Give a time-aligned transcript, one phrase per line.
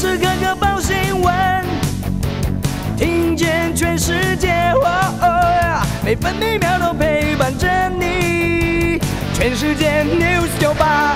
[0.00, 1.62] 时刻刻报新闻，
[2.96, 4.72] 听见全世界，
[6.02, 8.98] 每分每秒都陪伴着你。
[9.34, 11.14] 全世界 news 九八。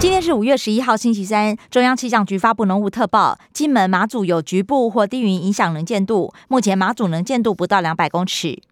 [0.00, 1.54] 今天是五月十一号，星期三。
[1.70, 8.62] 中央气象局发布浓雾特报，金门、马祖有局部或低云影响能见度，目前马祖能见度不到两百公尺。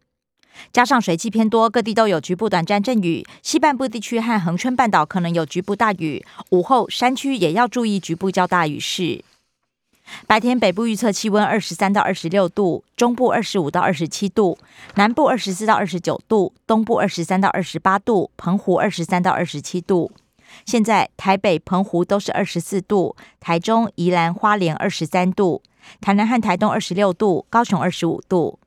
[0.73, 3.25] 加上水汽偏多，各地都有局部短暂阵雨。
[3.43, 9.25] 西半部地区和恒春半岛可能有局部大雨，午后山区也要注意局部较大雨势。
[10.27, 14.59] 白天北部预测气温二十三到二十六度，中部二十五到二十七度，
[14.97, 20.13] 南部二十四到二十九度，东部二十三到二十八度，澎湖二十三到二十七度。
[20.67, 25.63] 现在台北、澎湖都是二十四度，台中、宜兰花莲二十三度，
[26.03, 28.59] 台南和台东二十六度，高雄二十五度。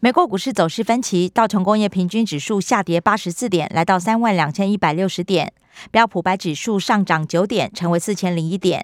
[0.00, 5.48] 美国股市走势分歧，道琼工业平均指数下跌八十四点，来到三万两千一百六十点；
[5.90, 8.80] 标普白指数上涨九点，成为四千零一点；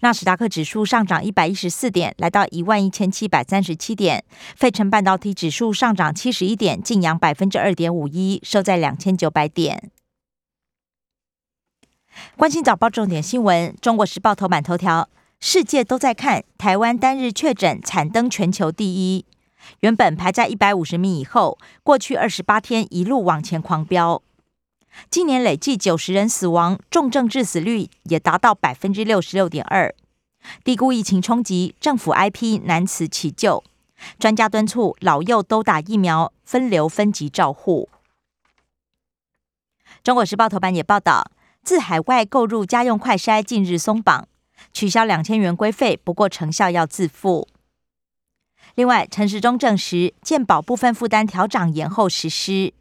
[0.00, 4.20] 纳斯达克指数上涨一百一十四点，来到一万一千七百三十七点；
[4.56, 9.90] 费城半导体指数上涨七十一点，净扬百分之二点五一，收在两千九百点。
[12.36, 15.08] 关心早报重点新闻，《中国时报》头版头条：
[15.40, 19.24] 世界都在看台湾单日确诊惨登全球第一。
[19.80, 24.22] 原本排在一百五十名以后，过去二十八天一路往前狂飙。
[25.10, 29.94] 今年累计九十人死亡，重症致死率也达到百分之六十六点二。
[30.64, 33.64] 低估疫情冲击，政府 IP 难辞其咎。
[34.18, 37.88] 专家敦促老幼都打疫苗，分流分级照护。
[40.02, 41.30] 中国时报头版也报道，
[41.62, 44.26] 自海外购入家用快筛近日松绑，
[44.72, 47.46] 取消两千元规费，不过成效要自负。
[48.74, 52.72] 另外，陈时中证实，健保部分负担调涨延后实施，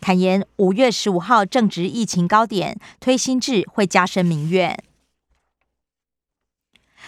[0.00, 4.78] 坦言五月十五号正值疫情高点，推新制会加深民怨。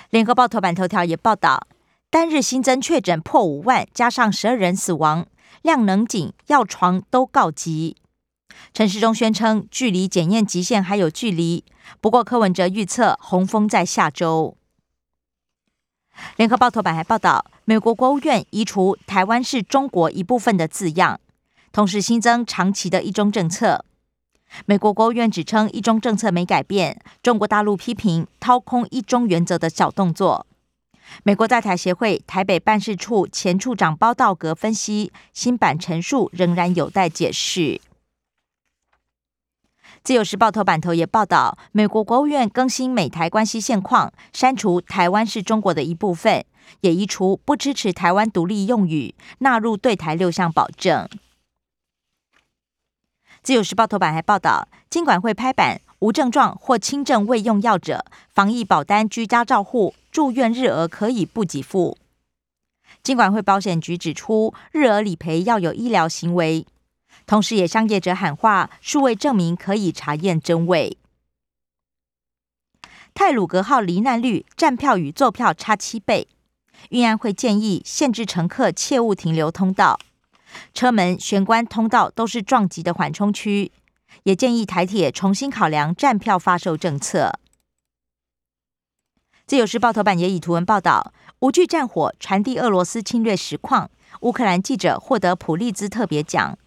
[0.08, 1.66] 联合报头版头条也报道，
[2.10, 5.26] 单日新增确诊破五万，加上十二人死亡，
[5.60, 7.96] 量能紧，药床都告急。
[8.72, 11.64] 陈时中宣称，距离检验极限还有距离，
[12.00, 14.56] 不过柯文哲预测洪峰在下周。
[16.36, 21.20] 联合报头版还报道，美国国务院移除“台湾是中国一部分”的字样，
[21.72, 23.84] 同时新增长期的一中政策。
[24.66, 30.46] 美国国务院指称一中政策没改变，中国大陆批评掏空一中原则的小动作。
[31.22, 37.80] 美国在台协会台北办事处前处长包道格分析，新版陈述仍然有待解释。
[40.04, 46.44] 自由时报头版头也报道，美国国务院更新美台关系现况，删除“台湾是中国的一部分”，
[46.82, 51.08] 也移除不支持台湾独立用语，纳入对台六项保证。
[53.44, 61.96] 自由时报头版还报道，经管会拍板，无症状或轻症未用药者，防疫保单居家照护住院日额可以不给付。
[63.04, 66.66] 经管会保险局指出，日额理赔要有医疗行为。
[67.26, 70.98] 同时，也向业者喊话：数位证明可以查验真伪。
[73.14, 76.28] 泰鲁格号罹难率站票与坐票差七倍，
[76.90, 79.98] 运安会建议限制乘客切勿停留通道，
[80.74, 83.70] 车门、玄关、通道都是撞击的缓冲区，
[84.24, 87.38] 也建议台铁重新考量站票发售政策。
[89.46, 93.90] 自由时报头版也以图文报道：无惧战火，传递俄罗斯侵略实况，
[94.20, 96.58] 乌克兰记者获得普利兹特别奖。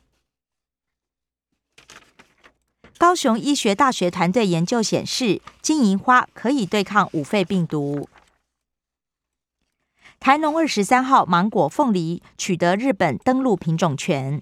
[2.97, 8.07] 高雄医学大学团队研究显示，金银花可以对抗五肺病毒。
[10.19, 14.41] 台农二十三号芒果、凤梨取得日本登陆品种权。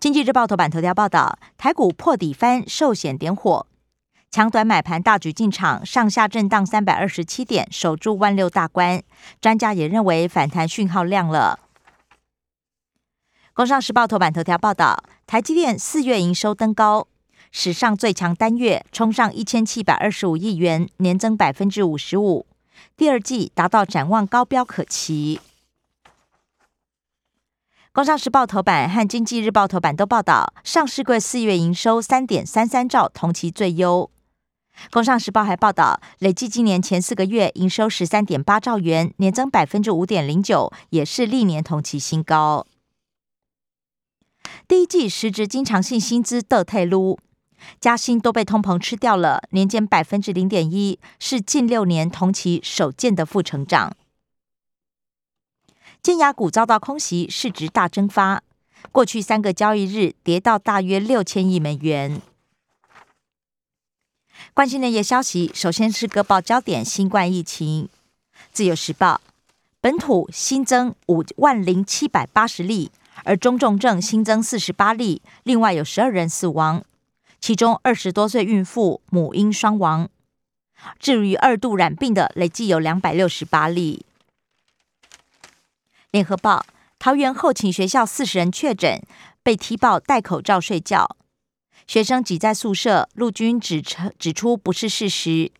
[0.00, 3.66] 经济日报头版头条报道，台股破底翻，寿险点火，
[4.30, 9.02] 强短买盘大举进场，上下震荡三百二十七点，守住万六大关。
[9.40, 11.60] 专家也认为反弹讯号亮了。
[13.54, 17.08] 工商时报头版头条报道，台积电四月营收登高，
[17.50, 22.46] 史上最强单月，冲上一千七百二十五亿元，年增百分之五十五。
[22.96, 25.40] 第二季达到展望高标可期。
[27.92, 34.08] 工商时报头版和经济日报头版都报道，上市柜四月营收三点三三兆，同期最优。
[34.92, 42.64] 工商时报还报道，累计今年前四个月营收十三点八兆元，年增百分之五点零九，也是历年同期新高。
[44.68, 47.18] 第一季实质经常性薪资的退撸，
[47.80, 53.96] 加薪都被通膨吃掉了，年减百分之零点一，是近六年同期首见的负成长。
[56.02, 58.42] 尖牙股遭到空袭，市值大蒸发，
[58.92, 62.20] 过去三个交易日跌到大约六千亿美元。
[64.54, 67.88] 关心内页消息，首先是各报焦点：新冠疫情。
[68.52, 69.20] 自由时报
[69.80, 72.90] 本土新增五万零七百八十例，
[73.24, 76.84] 而中重症新增四十八例，另外有十二人死亡，
[77.40, 80.08] 其中二十多岁孕妇母婴双亡。
[80.98, 84.04] 至于二度染病的，累计有两百六十八例。
[86.10, 86.64] 联合报
[86.98, 89.02] 桃园后勤学校四十人确诊，
[89.42, 91.16] 被踢爆戴口罩睡觉，
[91.86, 93.82] 学生挤在宿舍，陆军指
[94.18, 95.50] 指出不是事实。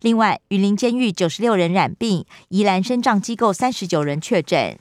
[0.00, 4.78] 另外，云林监狱九十六人染病，宜兰深障机构三十九人确诊。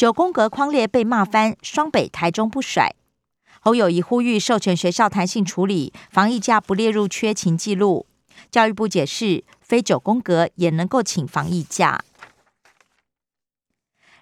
[0.00, 2.94] 九宫格框列被骂翻，双北、台中不甩。
[3.60, 8.06] 侯友谊呼吁授权学校弹性处理，防疫假不列入缺勤记录。
[8.50, 12.02] 教育部解释，非九宫格也能够请防疫假。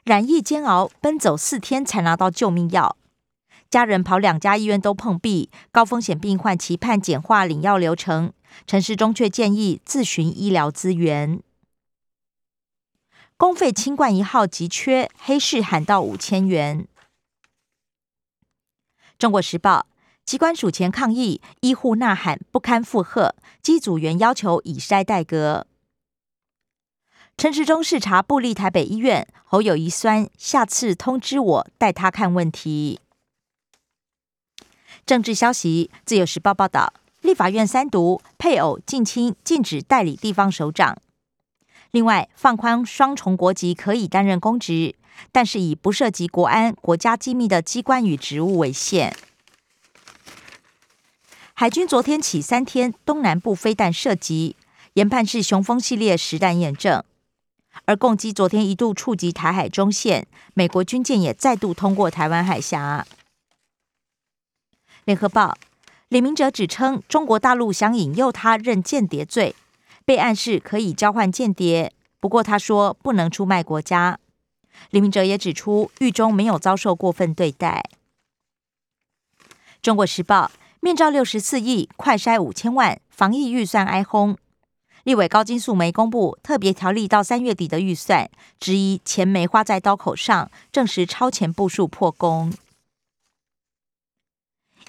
[0.03, 2.97] 染疫煎熬，奔走四天才拿到救命药，
[3.71, 5.49] 家人跑两家医院都碰壁。
[5.71, 8.33] 高风险病患期盼简化领药流程，
[8.67, 11.41] 陈时中却建议自寻医疗资源。
[13.39, 16.89] 公费清冠一号急缺，黑市喊到五千元。
[19.17, 19.87] 中国时报
[20.25, 25.69] 机关署前抗议，医护呐喊不堪负荷，机组员要求以筛代隔。
[27.37, 32.99] 陈时中视察布利台北医院，侯友谊酸，下次通知我带他看问题。
[35.07, 40.99] 政治消息，自由时报报道，立法院三读配偶近亲禁止代理地方首长。
[41.91, 44.95] 另外，放宽双重国籍可以担任公职。
[45.33, 49.17] 但是以不涉及国安、国家机密的机关与职务为限。
[51.55, 54.55] 海军昨天起三天东南部飞弹射击，
[54.93, 57.03] 研判是雄风系列实弹验证。
[57.87, 63.05] 而共机昨天一度触及台海中线，美国军舰也再度通过台湾海峡。
[65.05, 65.59] 联合报
[66.09, 69.57] 李明哲指称，中国大陆想引诱他认间谍罪，
[70.09, 74.19] 被暗示可以交换间谍，不过他说不能出卖国家。
[74.89, 77.85] 李明哲也指出，狱中没有遭受过分对待。
[79.83, 80.51] 中国时报
[80.81, 84.39] 面罩六十四亿，快筛五千万，防疫预算哀轰。
[85.05, 92.55] 立委高金素梅公布特别条例到三月底的预算，质疑钱没花在刀口上，证实超前部署破功。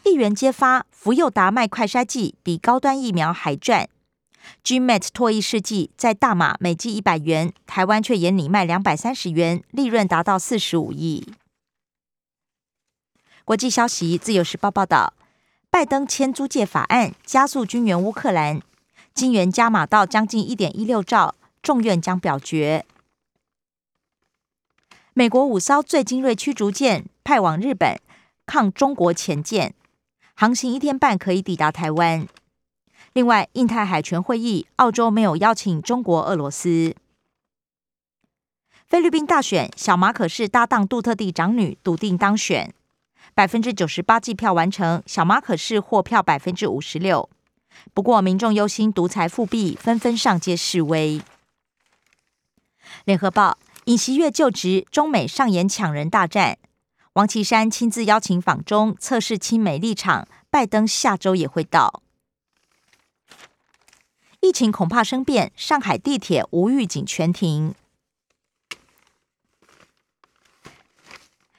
[0.06, 3.89] 议员揭发，福佑达卖快筛剂比高端疫苗还赚。
[4.64, 11.34] Gmat 脱衣试剂在大马每剂一百元，台湾却眼里卖两百三十元，利润达到四十五亿。
[13.46, 15.14] 国际消息，自由时报报道，
[15.70, 18.62] 拜登签租借法案，加速军援乌克兰，
[19.14, 22.86] 金元加码到将近一点一六兆，众院将表决。
[25.14, 28.00] 美国五艘最精锐驱逐舰派往日本
[28.46, 29.74] 抗中国前舰，
[30.36, 32.28] 航行一天半可以抵达台湾。
[33.14, 36.96] 另外，印太海权会议，澳洲没有邀请中国、俄罗斯。
[38.88, 42.74] 菲律宾大选，小马可是搭档杜特地长女，笃定当选，
[43.34, 47.30] 百分之九十八计票完成，小马可是获票百分之五十六。
[47.94, 51.22] 不过，民众忧心独裁复辟，纷纷上街示威。
[53.06, 56.58] 联合报，尹锡悦就职，中美上演抢人大战。
[57.14, 60.28] 王岐山亲自邀请访中，测试亲美立场。
[60.50, 62.02] 拜登下周也会到。
[64.42, 67.76] 疫情恐怕生变，上海地铁无预警全停。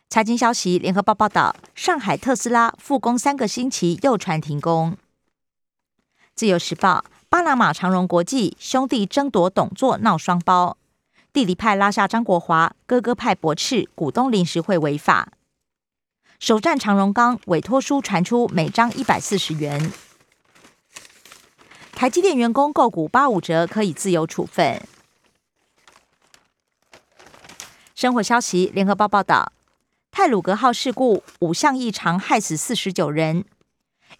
[0.08, 4.96] 财经消息，联合报报道，上海特斯拉复工三个星期又传停工。
[6.34, 10.78] 自由时报，巴拿马长荣国际兄弟争夺董座闹双包，
[11.32, 15.32] 弟弟派拉下张国华，哥哥派驳斥股东临时会违法。
[16.38, 19.92] 首战长荣钢委托书传出，每张一百四十元。
[22.00, 24.80] 台积电员工购股八五折，可以自由处分。
[27.94, 29.52] 生活消息，联合报报道，
[30.10, 33.44] 泰鲁格号事故五项异常，害死四十九人。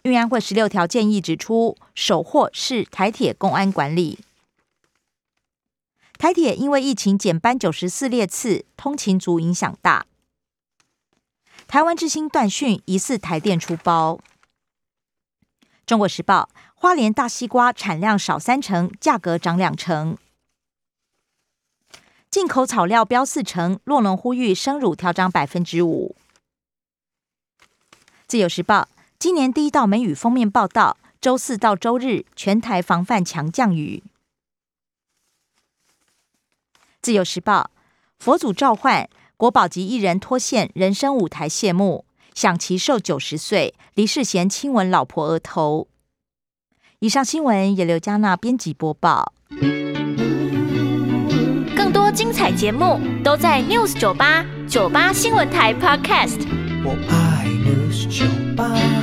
[0.03, 4.19] 运安会十六条建议指出，首货是台铁公安管理。
[6.19, 10.05] 台铁因为疫情减班九十四列次，通勤族影响大。
[11.67, 14.19] 台湾之星断讯，疑似台电出包。
[15.85, 16.49] 中国时报。
[16.73, 20.17] 花莲大西瓜产量少三成，价格涨两成。
[22.31, 26.15] 进口草料标四成，洛农呼吁生乳调涨百分之五。
[28.25, 34.01] 自由时报今年第一道梅雨封面报道，周四到周日全台防范强降雨。
[36.99, 37.69] 自由时报
[38.17, 39.07] 佛祖召唤，
[39.37, 43.73] 国宝级艺人脱线，人生舞台谢幕，享其寿九十岁。
[43.95, 45.87] 黎世贤亲吻老婆额头。
[46.99, 49.33] 以上新闻由刘嘉娜编辑播报。
[51.75, 56.47] 更多精彩节目都在 News 九八九八新闻台 Podcast。
[56.83, 59.00] 我爱 News 九八。